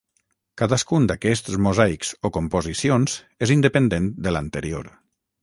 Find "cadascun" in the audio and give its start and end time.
0.59-1.03